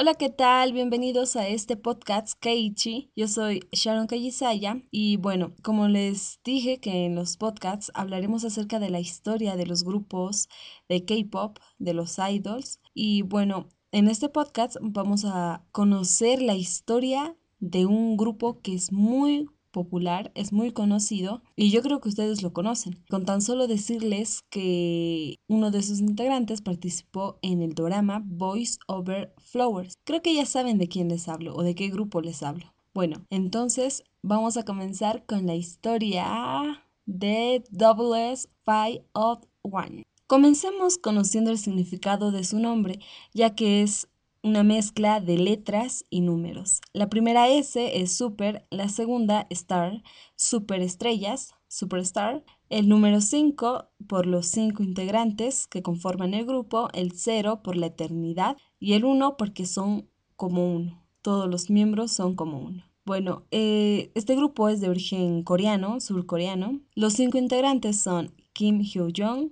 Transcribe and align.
Hola, 0.00 0.14
¿qué 0.14 0.30
tal? 0.30 0.72
Bienvenidos 0.72 1.34
a 1.34 1.48
este 1.48 1.76
podcast 1.76 2.38
Keiichi. 2.38 3.10
Yo 3.16 3.26
soy 3.26 3.66
Sharon 3.72 4.06
Kayisaya 4.06 4.80
y 4.92 5.16
bueno, 5.16 5.56
como 5.64 5.88
les 5.88 6.38
dije 6.44 6.78
que 6.78 7.04
en 7.04 7.16
los 7.16 7.36
podcasts 7.36 7.90
hablaremos 7.94 8.44
acerca 8.44 8.78
de 8.78 8.90
la 8.90 9.00
historia 9.00 9.56
de 9.56 9.66
los 9.66 9.82
grupos 9.82 10.48
de 10.88 11.04
K-pop, 11.04 11.58
de 11.78 11.94
los 11.94 12.16
idols 12.16 12.80
y 12.94 13.22
bueno, 13.22 13.70
en 13.90 14.06
este 14.06 14.28
podcast 14.28 14.76
vamos 14.80 15.24
a 15.24 15.66
conocer 15.72 16.42
la 16.42 16.54
historia 16.54 17.36
de 17.58 17.84
un 17.84 18.16
grupo 18.16 18.60
que 18.60 18.74
es 18.74 18.92
muy 18.92 19.48
popular, 19.70 20.32
es 20.34 20.52
muy 20.52 20.72
conocido 20.72 21.42
y 21.56 21.70
yo 21.70 21.82
creo 21.82 22.00
que 22.00 22.08
ustedes 22.08 22.42
lo 22.42 22.52
conocen. 22.52 23.02
Con 23.08 23.24
tan 23.24 23.40
solo 23.40 23.66
decirles 23.66 24.42
que 24.50 25.36
uno 25.48 25.70
de 25.70 25.82
sus 25.82 26.00
integrantes 26.00 26.62
participó 26.62 27.38
en 27.42 27.62
el 27.62 27.74
drama 27.74 28.22
Voice 28.24 28.78
Over 28.86 29.34
Flowers. 29.38 29.94
Creo 30.04 30.22
que 30.22 30.34
ya 30.34 30.46
saben 30.46 30.78
de 30.78 30.88
quién 30.88 31.08
les 31.08 31.28
hablo 31.28 31.54
o 31.54 31.62
de 31.62 31.74
qué 31.74 31.88
grupo 31.88 32.20
les 32.20 32.42
hablo. 32.42 32.72
Bueno, 32.94 33.24
entonces 33.30 34.04
vamos 34.22 34.56
a 34.56 34.64
comenzar 34.64 35.24
con 35.24 35.46
la 35.46 35.54
historia 35.54 36.82
de 37.06 37.62
Double 37.70 38.32
S 38.32 38.48
Five 38.64 39.04
of 39.12 39.44
One. 39.62 40.04
Comencemos 40.26 40.98
conociendo 40.98 41.50
el 41.50 41.58
significado 41.58 42.32
de 42.32 42.44
su 42.44 42.58
nombre, 42.58 42.98
ya 43.32 43.54
que 43.54 43.82
es 43.82 44.08
una 44.42 44.62
mezcla 44.62 45.20
de 45.20 45.38
letras 45.38 46.04
y 46.10 46.20
números. 46.20 46.80
La 46.92 47.08
primera 47.08 47.48
S 47.48 48.00
es 48.00 48.12
super, 48.12 48.66
la 48.70 48.88
segunda 48.88 49.46
star, 49.50 50.02
superestrellas, 50.36 51.54
superstar, 51.68 52.44
el 52.70 52.88
número 52.88 53.20
5 53.20 53.88
por 54.06 54.26
los 54.26 54.46
cinco 54.46 54.82
integrantes 54.82 55.66
que 55.66 55.82
conforman 55.82 56.34
el 56.34 56.44
grupo, 56.44 56.88
el 56.92 57.12
0 57.12 57.62
por 57.62 57.76
la 57.76 57.86
eternidad 57.86 58.56
y 58.78 58.92
el 58.92 59.04
1 59.04 59.36
porque 59.36 59.66
son 59.66 60.08
como 60.36 60.74
uno. 60.74 61.02
Todos 61.22 61.48
los 61.48 61.70
miembros 61.70 62.12
son 62.12 62.34
como 62.34 62.58
uno. 62.58 62.84
Bueno, 63.04 63.46
eh, 63.50 64.12
este 64.14 64.36
grupo 64.36 64.68
es 64.68 64.80
de 64.80 64.90
origen 64.90 65.42
coreano, 65.42 65.98
surcoreano. 65.98 66.80
Los 66.94 67.14
cinco 67.14 67.38
integrantes 67.38 68.00
son 68.00 68.34
Kim 68.52 68.80
Hyo-jong, 68.80 69.50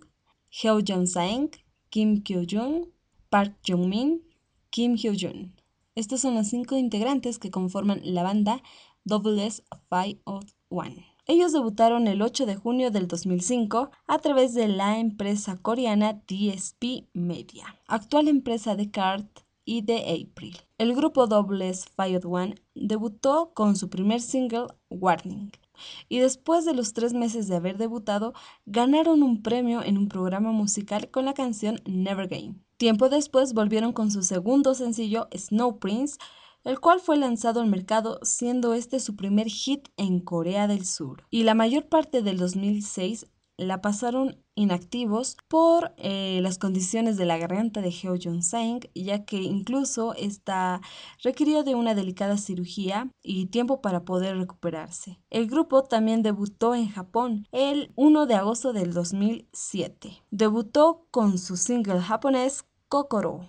Hyo 0.51 0.79
Jong-sang, 0.87 1.51
Kim 1.89 2.23
Kyo-jung, 2.23 2.89
Park 3.31 3.57
Jung-min, 3.67 4.23
Kim 4.77 4.97
Hyo-jun. 4.99 5.55
Estos 5.95 6.21
son 6.21 6.35
los 6.35 6.49
cinco 6.49 6.77
integrantes 6.77 7.39
que 7.39 7.51
conforman 7.51 8.03
la 8.05 8.23
banda 8.23 8.63
Double 9.05 9.47
S 9.47 9.63
Five 9.89 10.21
of 10.25 10.45
One. 10.69 11.07
Ellos 11.25 11.55
debutaron 11.55 12.07
el 12.07 12.21
8 12.21 12.45
de 12.45 12.57
junio 12.57 12.91
del 12.91 13.09
2005 13.09 13.91
a 14.07 14.19
través 14.19 14.53
de 14.53 14.69
la 14.69 14.99
empresa 14.99 15.57
coreana 15.57 16.23
DSP 16.29 17.09
Media, 17.15 17.81
actual 17.87 18.29
empresa 18.29 18.77
de 18.77 18.91
Cart 18.91 19.27
y 19.65 19.81
de 19.81 20.29
April. 20.29 20.59
El 20.77 20.95
grupo 20.95 21.27
Double 21.27 21.67
S 21.71 21.89
Five 21.97 22.19
of 22.19 22.27
One 22.27 22.57
debutó 22.75 23.55
con 23.55 23.77
su 23.77 23.89
primer 23.89 24.21
single 24.21 24.67
Warning, 24.91 25.53
y 26.11 26.19
después 26.19 26.67
de 26.67 26.75
los 26.75 26.93
tres 26.93 27.15
meses 27.15 27.49
de 27.49 27.57
haber 27.57 27.79
debutado, 27.79 28.35
ganaron 28.67 29.23
un 29.23 29.43
premio 29.43 29.83
en 29.83 29.97
un 29.97 30.09
programa 30.09 30.53
musical 30.53 31.11
con 31.11 31.25
la 31.25 31.33
canción 31.33 31.81
Never 31.87 32.29
Game. 32.29 32.66
Tiempo 32.77 33.09
después 33.09 33.55
volvieron 33.55 33.95
con 33.95 34.11
su 34.11 34.23
segundo 34.23 34.75
sencillo 34.75 35.29
Snow 35.35 35.79
Prince, 35.79 36.19
el 36.63 36.79
cual 36.79 37.01
fue 37.01 37.17
lanzado 37.17 37.61
al 37.61 37.69
mercado 37.69 38.19
siendo 38.23 38.75
este 38.75 39.01
su 39.01 39.17
primer 39.17 39.49
hit 39.49 39.89
en 39.97 40.21
Corea 40.21 40.67
del 40.67 40.85
Sur. 40.85 41.25
Y 41.31 41.45
la 41.45 41.55
mayor 41.55 41.89
parte 41.89 42.21
del 42.21 42.37
2006 42.37 43.29
la 43.57 43.81
pasaron 43.81 44.37
inactivos 44.55 45.37
por 45.49 45.95
eh, 45.99 46.41
las 46.43 46.59
condiciones 46.59 47.17
de 47.17 47.27
la 47.27 47.39
garganta 47.39 47.81
de 47.81 47.91
Heo 47.91 48.17
Jong-sang, 48.17 48.81
ya 48.95 49.25
que 49.25 49.43
incluso 49.43 50.15
esta 50.15 50.81
requirió 51.23 51.63
de 51.63 51.75
una 51.75 51.95
delicada 51.95 52.37
cirugía 52.39 53.11
y 53.23 53.47
tiempo 53.47 53.81
para 53.81 54.05
poder 54.05 54.37
recuperarse. 54.37 55.19
El 55.31 55.47
grupo 55.47 55.85
también 55.85 56.23
debutó 56.23 56.75
en 56.75 56.89
Japón 56.89 57.47
el 57.53 57.93
1 57.97 58.27
de 58.27 58.35
agosto 58.35 58.73
del 58.73 58.93
2007. 58.93 60.23
Debutó 60.31 61.07
con 61.11 61.39
su 61.39 61.57
single 61.57 62.01
japonés 62.01 62.65
Kokoro, 62.89 63.49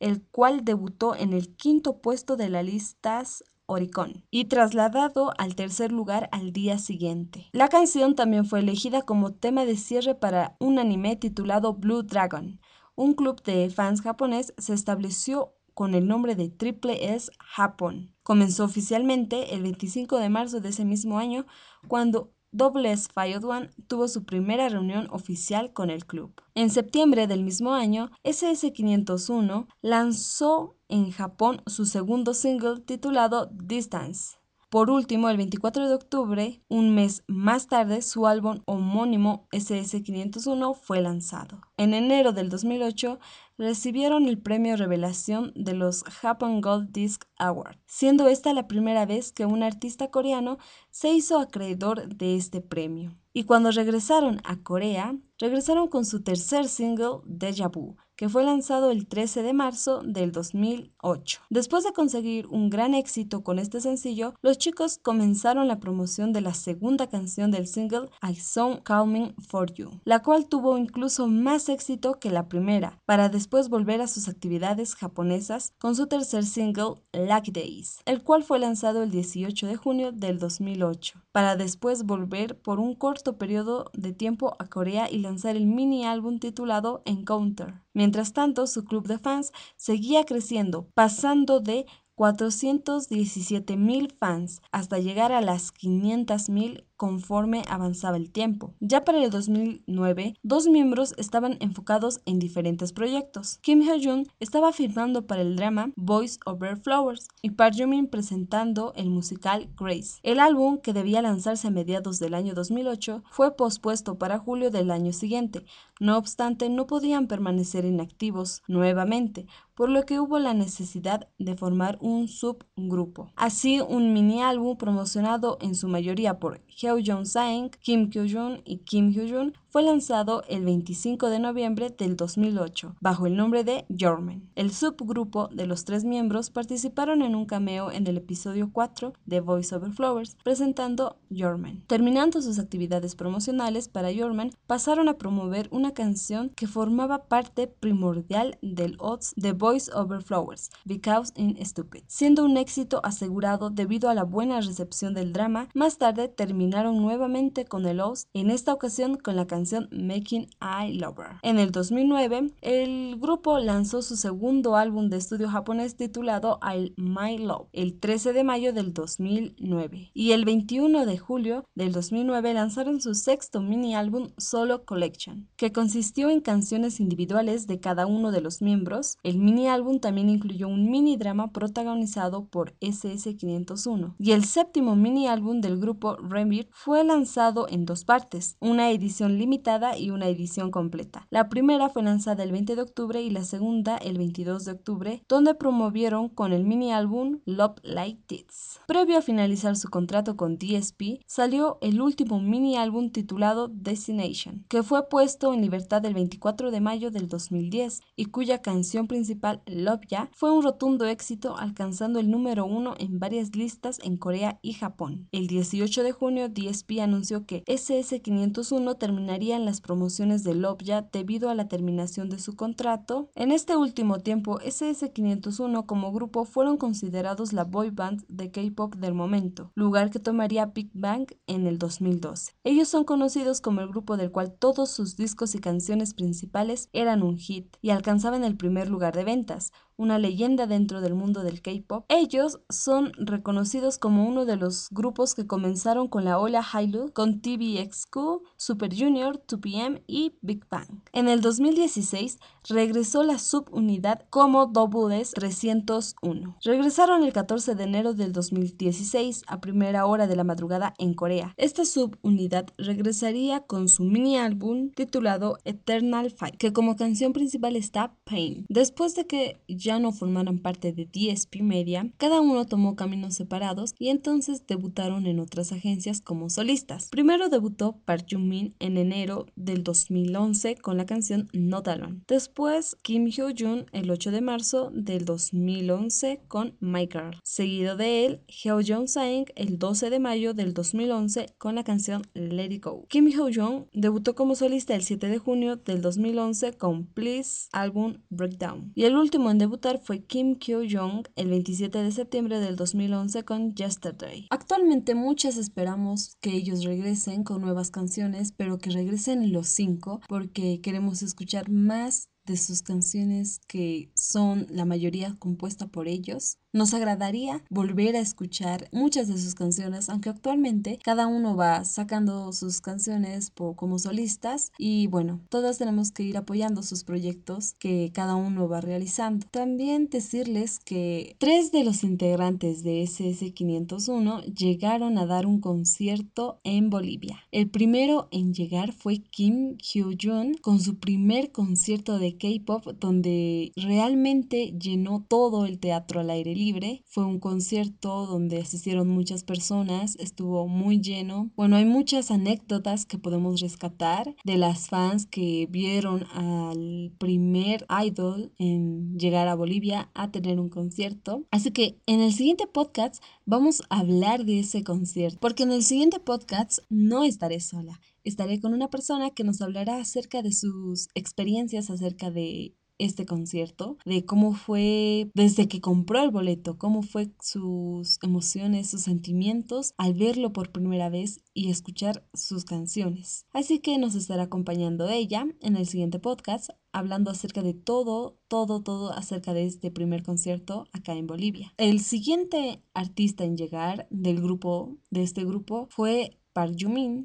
el 0.00 0.22
cual 0.22 0.64
debutó 0.64 1.14
en 1.14 1.32
el 1.32 1.54
quinto 1.56 2.00
puesto 2.00 2.36
de 2.36 2.48
las 2.48 2.64
listas 2.64 3.44
Oricon 3.66 4.24
y 4.30 4.46
trasladado 4.46 5.32
al 5.36 5.54
tercer 5.54 5.92
lugar 5.92 6.30
al 6.32 6.52
día 6.52 6.78
siguiente. 6.78 7.48
La 7.52 7.68
canción 7.68 8.14
también 8.14 8.46
fue 8.46 8.60
elegida 8.60 9.02
como 9.02 9.34
tema 9.34 9.66
de 9.66 9.76
cierre 9.76 10.14
para 10.14 10.56
un 10.58 10.78
anime 10.78 11.16
titulado 11.16 11.74
Blue 11.74 12.02
Dragon. 12.02 12.60
Un 12.94 13.12
club 13.12 13.42
de 13.42 13.68
fans 13.68 14.00
japonés 14.00 14.54
se 14.56 14.72
estableció 14.72 15.54
con 15.74 15.94
el 15.94 16.08
nombre 16.08 16.34
de 16.34 16.48
Triple 16.48 17.14
S 17.14 17.30
Japón. 17.38 18.14
Comenzó 18.22 18.64
oficialmente 18.64 19.54
el 19.54 19.62
25 19.62 20.18
de 20.18 20.30
marzo 20.30 20.60
de 20.60 20.70
ese 20.70 20.84
mismo 20.84 21.18
año 21.18 21.46
cuando 21.86 22.32
Double 22.50 22.90
S 22.90 23.08
One 23.14 23.70
tuvo 23.88 24.08
su 24.08 24.24
primera 24.24 24.68
reunión 24.68 25.06
oficial 25.10 25.72
con 25.72 25.90
el 25.90 26.06
club. 26.06 26.32
En 26.54 26.70
septiembre 26.70 27.26
del 27.26 27.44
mismo 27.44 27.74
año, 27.74 28.10
SS501 28.24 29.66
lanzó 29.82 30.76
en 30.88 31.10
Japón 31.10 31.62
su 31.66 31.84
segundo 31.84 32.32
single 32.32 32.80
titulado 32.80 33.50
Distance. 33.52 34.38
Por 34.70 34.90
último, 34.90 35.28
el 35.28 35.36
24 35.36 35.88
de 35.88 35.94
octubre, 35.94 36.62
un 36.68 36.94
mes 36.94 37.22
más 37.26 37.68
tarde, 37.68 38.02
su 38.02 38.26
álbum 38.26 38.60
homónimo 38.66 39.46
SS501 39.52 40.74
fue 40.74 41.00
lanzado. 41.00 41.67
En 41.78 41.94
enero 41.94 42.32
del 42.32 42.48
2008, 42.48 43.20
recibieron 43.56 44.26
el 44.26 44.36
premio 44.36 44.76
Revelación 44.76 45.52
de 45.54 45.74
los 45.74 46.02
Japan 46.02 46.60
Gold 46.60 46.90
Disc 46.90 47.24
Award, 47.36 47.76
siendo 47.86 48.26
esta 48.26 48.52
la 48.52 48.66
primera 48.66 49.06
vez 49.06 49.30
que 49.30 49.46
un 49.46 49.62
artista 49.62 50.10
coreano 50.10 50.58
se 50.90 51.10
hizo 51.12 51.38
acreedor 51.38 52.08
de 52.08 52.34
este 52.34 52.60
premio. 52.60 53.16
Y 53.32 53.44
cuando 53.44 53.70
regresaron 53.70 54.40
a 54.42 54.60
Corea, 54.60 55.16
regresaron 55.38 55.86
con 55.86 56.04
su 56.04 56.24
tercer 56.24 56.66
single, 56.66 57.20
Deja 57.24 57.68
Vu, 57.68 57.96
que 58.18 58.28
fue 58.28 58.42
lanzado 58.42 58.90
el 58.90 59.06
13 59.06 59.44
de 59.44 59.52
marzo 59.52 60.02
del 60.02 60.32
2008. 60.32 61.42
Después 61.50 61.84
de 61.84 61.92
conseguir 61.92 62.48
un 62.48 62.68
gran 62.68 62.94
éxito 62.94 63.44
con 63.44 63.60
este 63.60 63.80
sencillo, 63.80 64.34
los 64.42 64.58
chicos 64.58 64.98
comenzaron 64.98 65.68
la 65.68 65.78
promoción 65.78 66.32
de 66.32 66.40
la 66.40 66.52
segunda 66.52 67.06
canción 67.06 67.52
del 67.52 67.68
single 67.68 68.08
I 68.28 68.34
Saw 68.34 68.82
Calming 68.82 69.36
for 69.36 69.72
You, 69.72 70.00
la 70.04 70.20
cual 70.20 70.48
tuvo 70.48 70.76
incluso 70.78 71.28
más 71.28 71.67
éxito 71.68 72.18
que 72.20 72.30
la 72.30 72.48
primera, 72.48 73.00
para 73.04 73.28
después 73.28 73.68
volver 73.68 74.00
a 74.00 74.06
sus 74.06 74.28
actividades 74.28 74.94
japonesas 74.94 75.72
con 75.78 75.94
su 75.94 76.06
tercer 76.06 76.44
single 76.44 77.02
Lucky 77.12 77.50
Days, 77.50 78.00
el 78.04 78.22
cual 78.22 78.42
fue 78.42 78.58
lanzado 78.58 79.02
el 79.02 79.10
18 79.10 79.66
de 79.66 79.76
junio 79.76 80.12
del 80.12 80.38
2008, 80.38 81.22
para 81.32 81.56
después 81.56 82.04
volver 82.04 82.60
por 82.60 82.80
un 82.80 82.94
corto 82.94 83.38
periodo 83.38 83.90
de 83.94 84.12
tiempo 84.12 84.56
a 84.58 84.66
Corea 84.66 85.10
y 85.10 85.18
lanzar 85.18 85.56
el 85.56 85.66
mini 85.66 86.04
álbum 86.04 86.38
titulado 86.38 87.02
Encounter. 87.04 87.82
Mientras 87.92 88.32
tanto, 88.32 88.66
su 88.66 88.84
club 88.84 89.06
de 89.06 89.18
fans 89.18 89.52
seguía 89.76 90.24
creciendo, 90.24 90.88
pasando 90.94 91.60
de 91.60 91.86
417 92.18 93.76
mil 93.76 94.12
fans 94.18 94.60
hasta 94.72 94.98
llegar 94.98 95.30
a 95.30 95.40
las 95.40 95.70
500 95.70 96.48
mil 96.48 96.87
conforme 96.98 97.62
avanzaba 97.70 98.18
el 98.18 98.30
tiempo. 98.30 98.74
Ya 98.80 99.04
para 99.04 99.24
el 99.24 99.30
2009, 99.30 100.34
dos 100.42 100.66
miembros 100.66 101.14
estaban 101.16 101.56
enfocados 101.60 102.20
en 102.26 102.38
diferentes 102.38 102.92
proyectos. 102.92 103.58
Kim 103.62 103.80
Hyo-jun 103.80 104.26
estaba 104.40 104.72
firmando 104.72 105.26
para 105.26 105.40
el 105.40 105.56
drama 105.56 105.92
Voice 105.96 106.38
Over 106.44 106.76
Flowers 106.76 107.28
y 107.40 107.50
Park 107.50 107.76
Joo-min 107.78 108.08
presentando 108.08 108.92
el 108.96 109.08
musical 109.08 109.70
Grace. 109.78 110.18
El 110.22 110.40
álbum, 110.40 110.78
que 110.78 110.92
debía 110.92 111.22
lanzarse 111.22 111.68
a 111.68 111.70
mediados 111.70 112.18
del 112.18 112.34
año 112.34 112.52
2008, 112.52 113.22
fue 113.30 113.56
pospuesto 113.56 114.18
para 114.18 114.38
julio 114.38 114.70
del 114.70 114.90
año 114.90 115.12
siguiente. 115.12 115.64
No 116.00 116.18
obstante, 116.18 116.68
no 116.68 116.86
podían 116.86 117.28
permanecer 117.28 117.84
inactivos 117.84 118.62
nuevamente, 118.66 119.46
por 119.78 119.90
lo 119.90 120.04
que 120.04 120.18
hubo 120.18 120.40
la 120.40 120.54
necesidad 120.54 121.28
de 121.38 121.56
formar 121.56 121.98
un 122.00 122.26
subgrupo. 122.26 123.30
Así, 123.36 123.80
un 123.80 124.12
mini 124.12 124.42
álbum 124.42 124.76
promocionado 124.76 125.56
en 125.60 125.76
su 125.76 125.86
mayoría 125.86 126.40
por 126.40 126.60
Heo 126.88 126.98
Jong-sang, 127.04 127.70
Kim 127.82 128.08
Kyo-jun 128.08 128.62
y 128.64 128.78
Kim 128.78 129.12
Hyo-jun 129.12 129.52
fue 129.68 129.82
lanzado 129.82 130.42
el 130.48 130.64
25 130.64 131.28
de 131.28 131.38
noviembre 131.38 131.90
del 131.90 132.16
2008 132.16 132.96
bajo 133.00 133.26
el 133.26 133.36
nombre 133.36 133.62
de 133.62 133.84
Jorman. 133.98 134.48
El 134.54 134.72
subgrupo 134.72 135.48
de 135.48 135.66
los 135.66 135.84
tres 135.84 136.04
miembros 136.04 136.48
participaron 136.48 137.20
en 137.20 137.34
un 137.34 137.44
cameo 137.44 137.90
en 137.92 138.06
el 138.06 138.16
episodio 138.16 138.70
4 138.72 139.12
de 139.26 139.40
Voice 139.40 139.74
Over 139.74 139.92
Flowers 139.92 140.36
presentando 140.42 141.18
Jorman. 141.30 141.82
Terminando 141.86 142.40
sus 142.40 142.58
actividades 142.58 143.14
promocionales 143.14 143.88
para 143.88 144.14
Jorman, 144.14 144.52
pasaron 144.66 145.10
a 145.10 145.18
promover 145.18 145.68
una 145.70 145.92
canción 145.92 146.48
que 146.56 146.66
formaba 146.66 147.24
parte 147.24 147.66
primordial 147.66 148.56
del 148.62 148.96
odds 148.98 149.34
de 149.36 149.52
Voice 149.52 149.90
Over 149.94 150.22
Flowers, 150.22 150.70
Because 150.86 151.34
in 151.36 151.62
Stupid, 151.62 152.04
siendo 152.06 152.46
un 152.46 152.56
éxito 152.56 153.02
asegurado 153.04 153.68
debido 153.68 154.08
a 154.08 154.14
la 154.14 154.24
buena 154.24 154.62
recepción 154.62 155.12
del 155.12 155.34
drama. 155.34 155.68
Más 155.74 155.98
tarde 155.98 156.28
terminaron 156.28 156.77
nuevamente 156.84 157.64
con 157.64 157.86
el 157.86 158.00
Oz, 158.00 158.26
en 158.34 158.50
esta 158.50 158.72
ocasión 158.72 159.16
con 159.16 159.36
la 159.36 159.46
canción 159.46 159.88
Making 159.92 160.48
I 160.60 160.94
Lover. 160.94 161.38
En 161.42 161.58
el 161.58 161.72
2009, 161.72 162.52
el 162.62 163.16
grupo 163.18 163.58
lanzó 163.58 164.02
su 164.02 164.16
segundo 164.16 164.76
álbum 164.76 165.08
de 165.08 165.16
estudio 165.16 165.48
japonés 165.48 165.96
titulado 165.96 166.58
I 166.62 166.94
My 166.96 167.38
Love 167.38 167.68
el 167.72 167.98
13 167.98 168.32
de 168.32 168.44
mayo 168.44 168.72
del 168.72 168.92
2009 168.92 170.10
y 170.14 170.32
el 170.32 170.44
21 170.44 171.06
de 171.06 171.18
julio 171.18 171.64
del 171.74 171.92
2009 171.92 172.54
lanzaron 172.54 173.00
su 173.00 173.14
sexto 173.14 173.60
mini 173.60 173.94
álbum 173.94 174.30
Solo 174.36 174.84
Collection, 174.84 175.48
que 175.56 175.72
consistió 175.72 176.30
en 176.30 176.40
canciones 176.40 177.00
individuales 177.00 177.66
de 177.66 177.80
cada 177.80 178.06
uno 178.06 178.30
de 178.30 178.40
los 178.40 178.62
miembros. 178.62 179.18
El 179.22 179.38
mini 179.38 179.68
álbum 179.68 180.00
también 180.00 180.28
incluyó 180.28 180.68
un 180.68 180.90
mini 180.90 181.16
drama 181.16 181.52
protagonizado 181.52 182.46
por 182.46 182.74
SS501 182.80 184.14
y 184.18 184.32
el 184.32 184.44
séptimo 184.44 184.96
mini 184.96 185.26
álbum 185.26 185.60
del 185.60 185.78
grupo 185.78 186.16
Remir 186.16 186.67
fue 186.72 187.04
lanzado 187.04 187.66
en 187.68 187.84
dos 187.84 188.04
partes, 188.04 188.56
una 188.60 188.90
edición 188.90 189.38
limitada 189.38 189.96
y 189.96 190.10
una 190.10 190.28
edición 190.28 190.70
completa. 190.70 191.26
La 191.30 191.48
primera 191.48 191.88
fue 191.88 192.02
lanzada 192.02 192.42
el 192.42 192.52
20 192.52 192.76
de 192.76 192.82
octubre 192.82 193.22
y 193.22 193.30
la 193.30 193.44
segunda 193.44 193.96
el 193.96 194.18
22 194.18 194.64
de 194.64 194.72
octubre, 194.72 195.22
donde 195.28 195.54
promovieron 195.54 196.28
con 196.28 196.52
el 196.52 196.64
mini 196.64 196.92
álbum 196.92 197.40
Love 197.44 197.76
Like 197.82 198.22
This. 198.26 198.80
Previo 198.86 199.18
a 199.18 199.22
finalizar 199.22 199.76
su 199.76 199.88
contrato 199.88 200.36
con 200.36 200.58
DSP, 200.58 201.20
salió 201.26 201.78
el 201.80 202.00
último 202.00 202.40
mini 202.40 202.76
álbum 202.76 203.10
titulado 203.10 203.68
Destination, 203.68 204.64
que 204.68 204.82
fue 204.82 205.08
puesto 205.08 205.52
en 205.52 205.62
libertad 205.62 206.04
el 206.04 206.14
24 206.14 206.70
de 206.70 206.80
mayo 206.80 207.10
del 207.10 207.28
2010 207.28 208.00
y 208.16 208.26
cuya 208.26 208.62
canción 208.62 209.06
principal 209.06 209.62
Love 209.66 210.06
Ya 210.08 210.30
fue 210.32 210.52
un 210.52 210.62
rotundo 210.62 211.06
éxito 211.06 211.56
alcanzando 211.56 212.18
el 212.20 212.30
número 212.30 212.66
uno 212.66 212.94
en 212.98 213.18
varias 213.18 213.54
listas 213.54 213.98
en 214.02 214.16
Corea 214.16 214.58
y 214.62 214.72
Japón. 214.74 215.28
El 215.32 215.46
18 215.46 216.02
de 216.02 216.12
junio 216.12 216.48
DSP 216.58 217.00
anunció 217.00 217.46
que 217.46 217.64
SS501 217.66 218.98
terminaría 218.98 219.56
en 219.56 219.64
las 219.64 219.80
promociones 219.80 220.42
de 220.42 220.54
Love 220.54 220.82
Ya 220.82 221.02
debido 221.02 221.50
a 221.50 221.54
la 221.54 221.68
terminación 221.68 222.28
de 222.28 222.38
su 222.38 222.56
contrato. 222.56 223.30
En 223.34 223.52
este 223.52 223.76
último 223.76 224.18
tiempo 224.18 224.58
SS501 224.58 225.86
como 225.86 226.12
grupo 226.12 226.44
fueron 226.44 226.76
considerados 226.76 227.52
la 227.52 227.64
boy 227.64 227.90
band 227.90 228.24
de 228.28 228.50
K-pop 228.50 228.96
del 228.96 229.14
momento, 229.14 229.70
lugar 229.74 230.10
que 230.10 230.18
tomaría 230.18 230.66
Big 230.66 230.90
Bang 230.94 231.26
en 231.46 231.66
el 231.66 231.78
2012. 231.78 232.54
Ellos 232.64 232.88
son 232.88 233.04
conocidos 233.04 233.60
como 233.60 233.80
el 233.80 233.88
grupo 233.88 234.16
del 234.16 234.32
cual 234.32 234.52
todos 234.52 234.90
sus 234.90 235.16
discos 235.16 235.54
y 235.54 235.60
canciones 235.60 236.14
principales 236.14 236.88
eran 236.92 237.22
un 237.22 237.36
hit 237.36 237.76
y 237.80 237.90
alcanzaban 237.90 238.44
el 238.44 238.56
primer 238.56 238.88
lugar 238.88 239.14
de 239.14 239.24
ventas, 239.24 239.72
una 239.98 240.18
leyenda 240.18 240.66
dentro 240.66 241.00
del 241.00 241.14
mundo 241.14 241.42
del 241.42 241.60
K-pop. 241.60 242.04
Ellos 242.08 242.60
son 242.70 243.12
reconocidos 243.18 243.98
como 243.98 244.26
uno 244.26 244.46
de 244.46 244.56
los 244.56 244.88
grupos 244.90 245.34
que 245.34 245.46
comenzaron 245.46 246.08
con 246.08 246.24
la 246.24 246.38
ola 246.38 246.62
Hallyu 246.62 247.12
con 247.12 247.42
TVXQ, 247.42 248.16
Super 248.56 248.96
Junior, 248.96 249.42
2PM 249.46 250.02
y 250.06 250.32
Big 250.40 250.64
Bang. 250.70 251.02
En 251.12 251.28
el 251.28 251.40
2016 251.40 252.38
regresó 252.68 253.24
la 253.24 253.38
subunidad 253.38 254.24
como 254.30 254.66
Doubles 254.66 255.32
301. 255.32 256.56
Regresaron 256.62 257.24
el 257.24 257.32
14 257.32 257.74
de 257.74 257.84
enero 257.84 258.14
del 258.14 258.32
2016 258.32 259.42
a 259.48 259.60
primera 259.60 260.06
hora 260.06 260.26
de 260.26 260.36
la 260.36 260.44
madrugada 260.44 260.94
en 260.98 261.14
Corea. 261.14 261.54
Esta 261.56 261.84
subunidad 261.84 262.66
regresaría 262.78 263.60
con 263.60 263.88
su 263.88 264.04
mini 264.04 264.36
álbum 264.36 264.90
titulado 264.92 265.58
Eternal 265.64 266.30
Fight, 266.30 266.56
que 266.56 266.72
como 266.72 266.94
canción 266.94 267.32
principal 267.32 267.74
está 267.74 268.14
Pain. 268.24 268.64
Después 268.68 269.16
de 269.16 269.26
que 269.26 269.60
ya 269.88 269.98
no 269.98 270.12
formaran 270.12 270.58
parte 270.58 270.92
de 270.92 271.06
DSP 271.06 271.62
Media, 271.62 272.12
cada 272.18 272.42
uno 272.42 272.66
tomó 272.66 272.94
caminos 272.94 273.36
separados 273.36 273.94
y 273.98 274.08
entonces 274.08 274.66
debutaron 274.66 275.26
en 275.26 275.40
otras 275.40 275.72
agencias 275.72 276.20
como 276.20 276.50
solistas. 276.50 277.08
Primero 277.08 277.48
debutó 277.48 277.96
Park 278.04 278.26
Jung-min 278.30 278.74
en 278.80 278.98
enero 278.98 279.46
del 279.56 279.82
2011 279.82 280.76
con 280.76 280.98
la 280.98 281.06
canción 281.06 281.48
Not 281.54 281.88
Alone. 281.88 282.20
Después 282.28 282.98
Kim 283.00 283.28
Hyo-jun 283.28 283.86
el 283.92 284.10
8 284.10 284.30
de 284.30 284.42
marzo 284.42 284.90
del 284.92 285.24
2011 285.24 286.42
con 286.48 286.76
My 286.80 287.08
Girl. 287.10 287.38
Seguido 287.42 287.96
de 287.96 288.26
él, 288.26 288.42
Hyo 288.46 288.80
Jong-sang 288.86 289.46
el 289.56 289.78
12 289.78 290.10
de 290.10 290.20
mayo 290.20 290.52
del 290.52 290.74
2011 290.74 291.54
con 291.56 291.76
la 291.76 291.82
canción 291.82 292.26
Let 292.34 292.72
It 292.72 292.84
Go. 292.84 293.06
Kim 293.08 293.28
Hyo-jung 293.28 293.86
debutó 293.94 294.34
como 294.34 294.54
solista 294.54 294.94
el 294.94 295.02
7 295.02 295.28
de 295.28 295.38
junio 295.38 295.76
del 295.76 296.02
2011 296.02 296.74
con 296.74 297.06
Please 297.06 297.70
Album 297.72 298.18
Breakdown. 298.28 298.92
Y 298.94 299.04
el 299.04 299.16
último 299.16 299.50
en 299.50 299.56
fue 300.02 300.24
Kim 300.24 300.56
Kyo-jong 300.56 301.28
el 301.36 301.48
27 301.50 302.02
de 302.02 302.10
septiembre 302.10 302.58
del 302.58 302.74
2011 302.74 303.44
con 303.44 303.74
Yesterday. 303.74 304.46
Actualmente 304.50 305.14
muchas 305.14 305.56
esperamos 305.56 306.36
que 306.40 306.50
ellos 306.50 306.84
regresen 306.84 307.44
con 307.44 307.60
nuevas 307.60 307.90
canciones, 307.90 308.52
pero 308.52 308.78
que 308.78 308.90
regresen 308.90 309.52
los 309.52 309.68
cinco 309.68 310.20
porque 310.28 310.80
queremos 310.80 311.22
escuchar 311.22 311.70
más 311.70 312.28
de 312.44 312.56
sus 312.56 312.82
canciones 312.82 313.60
que 313.68 314.10
son 314.14 314.66
la 314.70 314.84
mayoría 314.84 315.36
compuesta 315.38 315.86
por 315.86 316.08
ellos. 316.08 316.58
Nos 316.74 316.92
agradaría 316.92 317.64
volver 317.70 318.14
a 318.14 318.20
escuchar 318.20 318.90
muchas 318.92 319.26
de 319.26 319.38
sus 319.38 319.54
canciones, 319.54 320.10
aunque 320.10 320.28
actualmente 320.28 320.98
cada 321.02 321.26
uno 321.26 321.56
va 321.56 321.86
sacando 321.86 322.52
sus 322.52 322.82
canciones 322.82 323.50
como 323.74 323.98
solistas 323.98 324.70
y 324.76 325.06
bueno, 325.06 325.40
todas 325.48 325.78
tenemos 325.78 326.12
que 326.12 326.24
ir 326.24 326.36
apoyando 326.36 326.82
sus 326.82 327.04
proyectos 327.04 327.72
que 327.78 328.10
cada 328.12 328.34
uno 328.34 328.68
va 328.68 328.82
realizando. 328.82 329.46
También 329.50 330.10
decirles 330.10 330.78
que 330.78 331.36
tres 331.38 331.72
de 331.72 331.84
los 331.84 332.04
integrantes 332.04 332.82
de 332.82 333.02
SS501 333.02 334.42
llegaron 334.54 335.16
a 335.16 335.24
dar 335.24 335.46
un 335.46 335.62
concierto 335.62 336.60
en 336.64 336.90
Bolivia. 336.90 337.38
El 337.50 337.70
primero 337.70 338.28
en 338.30 338.52
llegar 338.52 338.92
fue 338.92 339.20
Kim 339.20 339.78
Hyo-jun 339.78 340.58
con 340.60 340.80
su 340.80 340.98
primer 340.98 341.50
concierto 341.50 342.18
de 342.18 342.36
K-pop 342.36 342.88
donde 343.00 343.72
realmente 343.74 344.74
llenó 344.78 345.24
todo 345.26 345.64
el 345.64 345.78
teatro 345.78 346.20
al 346.20 346.28
aire 346.28 346.57
libre. 346.58 347.02
Fue 347.06 347.24
un 347.24 347.38
concierto 347.38 348.26
donde 348.26 348.60
asistieron 348.60 349.08
muchas 349.08 349.44
personas, 349.44 350.16
estuvo 350.16 350.66
muy 350.66 351.00
lleno. 351.00 351.50
Bueno, 351.56 351.76
hay 351.76 351.84
muchas 351.84 352.30
anécdotas 352.30 353.06
que 353.06 353.16
podemos 353.16 353.60
rescatar 353.60 354.34
de 354.44 354.58
las 354.58 354.88
fans 354.88 355.26
que 355.26 355.68
vieron 355.70 356.26
al 356.34 357.12
primer 357.18 357.86
idol 358.04 358.52
en 358.58 359.16
llegar 359.18 359.46
a 359.48 359.54
Bolivia 359.54 360.10
a 360.14 360.30
tener 360.30 360.58
un 360.58 360.68
concierto. 360.68 361.44
Así 361.50 361.70
que 361.70 362.00
en 362.06 362.20
el 362.20 362.32
siguiente 362.32 362.66
podcast 362.66 363.22
vamos 363.46 363.82
a 363.88 364.00
hablar 364.00 364.44
de 364.44 364.60
ese 364.60 364.82
concierto, 364.82 365.38
porque 365.40 365.62
en 365.62 365.72
el 365.72 365.84
siguiente 365.84 366.18
podcast 366.18 366.80
no 366.90 367.24
estaré 367.24 367.60
sola 367.60 368.00
estaré 368.24 368.60
con 368.60 368.74
una 368.74 368.88
persona 368.88 369.30
que 369.30 369.42
nos 369.42 369.62
hablará 369.62 369.96
acerca 369.96 370.42
de 370.42 370.52
sus 370.52 371.08
experiencias 371.14 371.88
acerca 371.88 372.30
de 372.30 372.74
este 372.98 373.26
concierto, 373.26 373.96
de 374.04 374.24
cómo 374.24 374.52
fue 374.52 375.30
desde 375.34 375.68
que 375.68 375.80
compró 375.80 376.22
el 376.22 376.30
boleto, 376.30 376.78
cómo 376.78 377.02
fue 377.02 377.30
sus 377.40 378.18
emociones, 378.22 378.90
sus 378.90 379.02
sentimientos 379.02 379.94
al 379.96 380.14
verlo 380.14 380.52
por 380.52 380.72
primera 380.72 381.08
vez 381.08 381.40
y 381.54 381.70
escuchar 381.70 382.24
sus 382.34 382.64
canciones. 382.64 383.46
Así 383.52 383.78
que 383.78 383.98
nos 383.98 384.14
estará 384.14 384.44
acompañando 384.44 385.08
ella 385.08 385.46
en 385.60 385.76
el 385.76 385.86
siguiente 385.86 386.18
podcast 386.18 386.70
hablando 386.92 387.30
acerca 387.30 387.62
de 387.62 387.74
todo, 387.74 388.38
todo, 388.48 388.82
todo 388.82 389.12
acerca 389.12 389.52
de 389.52 389.66
este 389.66 389.90
primer 389.90 390.22
concierto 390.22 390.86
acá 390.92 391.14
en 391.14 391.26
Bolivia. 391.26 391.72
El 391.76 392.00
siguiente 392.00 392.82
artista 392.94 393.44
en 393.44 393.56
llegar 393.56 394.06
del 394.10 394.40
grupo, 394.40 394.96
de 395.10 395.22
este 395.22 395.44
grupo, 395.44 395.88
fue 395.90 396.37
Park 396.58 396.74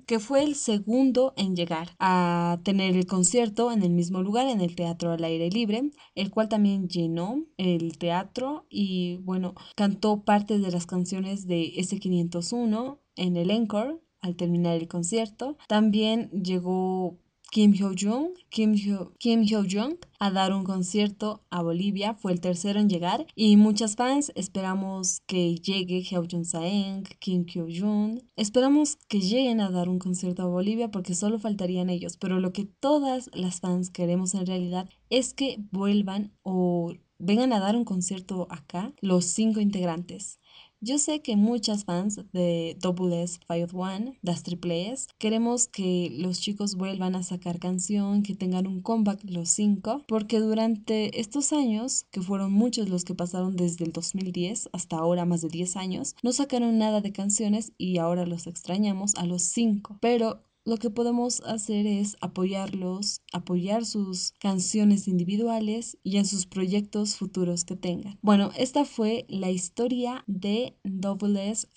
que 0.05 0.19
fue 0.19 0.43
el 0.43 0.53
segundo 0.53 1.33
en 1.37 1.55
llegar 1.55 1.89
a 1.97 2.59
tener 2.63 2.95
el 2.95 3.07
concierto 3.07 3.71
en 3.71 3.81
el 3.81 3.89
mismo 3.89 4.21
lugar, 4.21 4.47
en 4.47 4.61
el 4.61 4.75
Teatro 4.75 5.11
al 5.11 5.23
Aire 5.23 5.49
Libre, 5.49 5.89
el 6.13 6.29
cual 6.29 6.49
también 6.49 6.87
llenó 6.87 7.43
el 7.57 7.97
teatro 7.97 8.67
y 8.69 9.17
bueno, 9.23 9.55
cantó 9.75 10.23
parte 10.23 10.59
de 10.59 10.69
las 10.69 10.85
canciones 10.85 11.47
de 11.47 11.63
S501 11.77 12.99
en 13.15 13.35
el 13.35 13.49
encore 13.49 13.97
al 14.21 14.35
terminar 14.35 14.75
el 14.75 14.87
concierto. 14.87 15.57
También 15.67 16.29
llegó 16.29 17.17
Kim 17.53 17.71
Hyo-jung, 17.71 18.33
Kim, 18.49 18.73
Hyo, 18.73 19.13
Kim 19.19 19.43
Hyo-jung 19.43 19.99
a 20.19 20.31
dar 20.31 20.53
un 20.53 20.63
concierto 20.63 21.43
a 21.51 21.61
Bolivia, 21.61 22.15
fue 22.15 22.31
el 22.31 22.41
tercero 22.41 22.79
en 22.79 22.89
llegar 22.89 23.27
y 23.35 23.57
muchas 23.57 23.95
fans. 23.95 24.31
Esperamos 24.33 25.21
que 25.27 25.53
llegue 25.57 26.01
Hyo 26.01 26.23
Jung 26.27 26.45
Saeng, 26.45 27.03
Kim 27.19 27.45
Hyo-jung, 27.45 28.23
esperamos 28.35 28.95
que 29.07 29.21
lleguen 29.21 29.61
a 29.61 29.69
dar 29.69 29.87
un 29.87 29.99
concierto 29.99 30.41
a 30.41 30.47
Bolivia 30.47 30.89
porque 30.89 31.13
solo 31.13 31.37
faltarían 31.37 31.91
ellos, 31.91 32.17
pero 32.17 32.39
lo 32.39 32.53
que 32.53 32.65
todas 32.65 33.29
las 33.35 33.59
fans 33.59 33.91
queremos 33.91 34.33
en 34.33 34.47
realidad 34.47 34.89
es 35.11 35.35
que 35.35 35.57
vuelvan 35.69 36.33
o 36.41 36.93
vengan 37.19 37.53
a 37.53 37.59
dar 37.59 37.75
un 37.75 37.85
concierto 37.85 38.47
acá 38.49 38.93
los 38.99 39.25
cinco 39.25 39.59
integrantes. 39.59 40.39
Yo 40.85 40.97
sé 40.97 41.21
que 41.21 41.37
muchas 41.37 41.85
fans 41.85 42.19
de 42.33 42.75
Double 42.81 43.23
S 43.23 43.39
One, 43.71 44.19
las 44.21 44.43
triples, 44.43 45.07
queremos 45.17 45.69
que 45.69 46.09
los 46.11 46.41
chicos 46.41 46.75
vuelvan 46.75 47.15
a 47.15 47.23
sacar 47.23 47.57
canción, 47.57 48.21
que 48.21 48.35
tengan 48.35 48.67
un 48.67 48.81
comeback 48.81 49.21
los 49.23 49.47
cinco, 49.47 50.03
porque 50.09 50.41
durante 50.41 51.21
estos 51.21 51.53
años, 51.53 52.05
que 52.11 52.21
fueron 52.21 52.51
muchos 52.51 52.89
los 52.89 53.05
que 53.05 53.15
pasaron 53.15 53.55
desde 53.55 53.85
el 53.85 53.93
2010 53.93 54.67
hasta 54.73 54.97
ahora, 54.97 55.23
más 55.23 55.41
de 55.41 55.47
10 55.47 55.77
años, 55.77 56.17
no 56.21 56.33
sacaron 56.33 56.77
nada 56.77 56.99
de 56.99 57.13
canciones 57.13 57.71
y 57.77 57.97
ahora 57.99 58.25
los 58.25 58.45
extrañamos 58.45 59.15
a 59.15 59.25
los 59.25 59.41
cinco. 59.41 59.97
Pero 60.01 60.43
lo 60.65 60.77
que 60.77 60.89
podemos 60.89 61.41
hacer 61.41 61.85
es 61.85 62.15
apoyarlos, 62.21 63.21
apoyar 63.33 63.85
sus 63.85 64.31
canciones 64.39 65.07
individuales 65.07 65.97
y 66.03 66.17
en 66.17 66.25
sus 66.25 66.45
proyectos 66.45 67.17
futuros 67.17 67.65
que 67.65 67.75
tengan. 67.75 68.17
Bueno, 68.21 68.51
esta 68.57 68.85
fue 68.85 69.25
la 69.27 69.51
historia 69.51 70.23
de 70.27 70.77
Double 70.83 71.49
S 71.49 71.67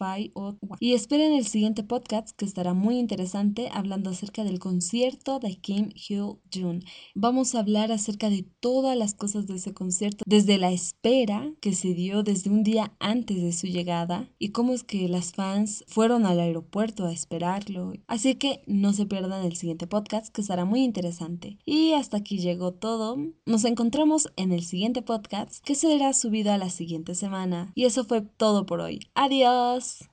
Y 0.81 0.95
esperen 0.95 1.33
el 1.33 1.47
siguiente 1.47 1.83
podcast 1.83 2.31
que 2.37 2.45
estará 2.45 2.75
muy 2.75 2.99
interesante 2.99 3.69
hablando 3.73 4.11
acerca 4.11 4.45
del 4.45 4.61
concierto 4.61 5.41
de 5.41 5.57
Kim 5.57 5.91
Hyo 5.91 6.41
Jun. 6.53 6.85
Vamos 7.15 7.55
a 7.55 7.61
hablar 7.61 7.91
acerca 7.91 8.31
de 8.31 8.47
todas 8.61 8.97
las 8.97 9.15
cosas 9.15 9.47
de 9.47 9.57
ese 9.57 9.75
concierto, 9.75 10.25
desde 10.27 10.59
la 10.59 10.71
espera 10.71 11.53
que 11.61 11.75
se 11.75 11.95
dio 11.95 12.23
desde 12.23 12.51
un 12.51 12.63
día 12.63 12.95
antes 13.01 13.43
de 13.43 13.53
su 13.53 13.67
llegada 13.67 14.31
y 14.39 14.51
cómo 14.51 14.75
es 14.75 14.85
que 14.85 15.09
las 15.09 15.33
fans 15.33 15.85
fueron 15.89 16.25
al 16.25 16.39
aeropuerto 16.39 17.07
a 17.07 17.13
esperarlo. 17.13 17.93
Así 18.07 18.37
que 18.37 18.63
no 18.77 18.93
se 18.93 19.07
pierdan 19.07 19.45
el 19.45 19.57
siguiente 19.57 19.87
podcast 19.87 20.33
que 20.33 20.41
estará 20.41 20.65
muy 20.65 20.85
interesante. 20.85 21.59
Y 21.65 21.93
hasta 21.93 22.19
aquí 22.19 22.39
llegó 22.39 22.73
todo. 22.73 23.17
Nos 23.45 23.65
encontramos 23.65 24.29
en 24.37 24.53
el 24.53 24.63
siguiente 24.63 25.03
podcast 25.03 25.65
que 25.65 25.75
será 25.75 26.13
subido 26.13 26.53
a 26.53 26.59
la 26.59 26.71
siguiente 26.71 27.15
semana. 27.15 27.73
Y 27.75 27.85
eso 27.85 28.05
fue 28.05 28.21
todo 28.23 28.67
por 28.67 28.81
hoy. 28.81 29.01
Adiós. 29.15 30.09